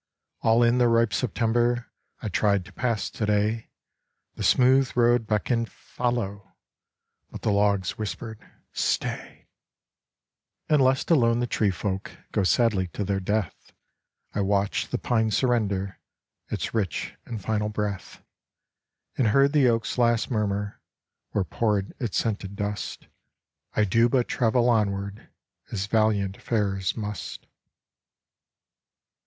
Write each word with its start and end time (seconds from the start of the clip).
All 0.41 0.63
in 0.63 0.79
the 0.79 0.87
ripe 0.87 1.13
September 1.13 1.91
I 2.23 2.29
tried 2.29 2.65
to 2.65 2.73
pass 2.73 3.07
today. 3.07 3.69
The 4.33 4.41
smooth 4.41 4.91
road 4.97 5.27
beckoned 5.27 5.69
Follow! 5.71 6.55
But 7.29 7.43
the 7.43 7.51
logs 7.51 7.99
whispered... 7.99 8.39
Stay! 8.73 9.45
8 9.45 9.45
The 9.45 9.45
Saw 9.45 9.45
Mill 9.45 9.45
on 9.45 9.99
the 9.99 10.07
Connecticut 10.07 10.71
And 10.71 10.83
lest 10.83 11.11
alone 11.11 11.39
the 11.39 11.45
tree 11.45 11.69
folk 11.69 12.11
Go 12.31 12.43
sadly 12.43 12.87
to 12.87 13.03
their 13.03 13.19
death, 13.19 13.73
I 14.33 14.41
watched 14.41 14.89
the 14.89 14.97
pine 14.97 15.29
surrender 15.29 15.99
Its 16.49 16.73
rich 16.73 17.13
and 17.27 17.39
final 17.39 17.69
breath, 17.69 18.23
And 19.19 19.27
heard 19.27 19.53
the 19.53 19.67
oak's 19.69 19.99
last 19.99 20.31
murmur 20.31 20.81
Where 21.29 21.43
poured 21.43 21.93
its 21.99 22.17
scented 22.17 22.55
dust" 22.55 23.05
I 23.77 23.83
do 23.85 24.09
but 24.09 24.27
travel 24.27 24.67
onward 24.67 25.29
As 25.71 25.85
valiant 25.85 26.41
farers 26.41 26.97
must." 26.97 27.45